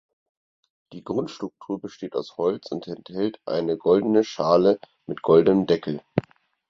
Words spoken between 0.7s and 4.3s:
Die Grundstruktur besteht aus Holz und enthält eine goldene